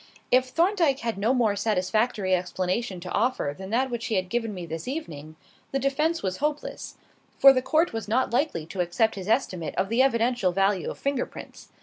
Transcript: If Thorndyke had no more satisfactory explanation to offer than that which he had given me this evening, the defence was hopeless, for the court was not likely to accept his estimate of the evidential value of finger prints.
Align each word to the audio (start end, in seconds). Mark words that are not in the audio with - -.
If 0.31 0.47
Thorndyke 0.47 1.01
had 1.01 1.19
no 1.19 1.31
more 1.31 1.55
satisfactory 1.55 2.33
explanation 2.33 2.99
to 3.01 3.11
offer 3.11 3.53
than 3.55 3.69
that 3.69 3.91
which 3.91 4.07
he 4.07 4.15
had 4.15 4.29
given 4.29 4.51
me 4.51 4.65
this 4.65 4.87
evening, 4.87 5.35
the 5.71 5.77
defence 5.77 6.23
was 6.23 6.37
hopeless, 6.37 6.95
for 7.37 7.53
the 7.53 7.61
court 7.61 7.93
was 7.93 8.07
not 8.07 8.33
likely 8.33 8.65
to 8.65 8.79
accept 8.81 9.13
his 9.13 9.27
estimate 9.29 9.75
of 9.75 9.89
the 9.89 10.01
evidential 10.01 10.51
value 10.53 10.89
of 10.89 10.97
finger 10.97 11.27
prints. 11.27 11.69